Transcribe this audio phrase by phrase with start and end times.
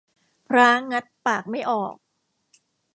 [0.47, 1.95] พร้างัดปากไม่ออก